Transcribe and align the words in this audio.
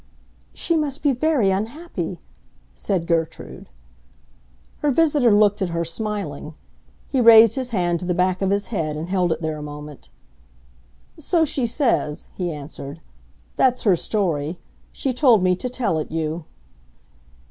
"She 0.55 0.75
must 0.75 1.03
be 1.03 1.11
very 1.13 1.51
unhappy!" 1.51 2.19
said 2.73 3.05
Gertrude. 3.05 3.69
Her 4.79 4.89
visitor 4.89 5.31
looked 5.31 5.61
at 5.61 5.69
her, 5.69 5.85
smiling; 5.85 6.55
he 7.07 7.21
raised 7.21 7.55
his 7.55 7.69
hand 7.69 7.99
to 7.99 8.07
the 8.07 8.15
back 8.15 8.41
of 8.41 8.49
his 8.49 8.65
head 8.73 8.97
and 8.97 9.09
held 9.09 9.31
it 9.31 9.43
there 9.43 9.57
a 9.57 9.61
moment. 9.61 10.09
"So 11.19 11.45
she 11.45 11.67
says," 11.67 12.29
he 12.33 12.51
answered. 12.51 12.99
"That's 13.57 13.83
her 13.83 13.95
story. 13.95 14.57
She 14.91 15.13
told 15.13 15.43
me 15.43 15.55
to 15.57 15.69
tell 15.69 15.99
it 15.99 16.09
you." 16.09 16.45